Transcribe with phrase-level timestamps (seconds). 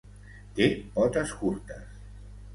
[0.59, 2.03] Té potes curtes.